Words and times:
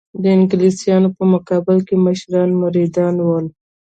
د 0.21 0.23
انګلیسیانو 0.37 1.09
په 1.17 1.23
مقابل 1.33 1.77
کې 1.87 1.95
مشران 2.05 2.49
مریدان 2.61 3.15
ول. 3.21 3.45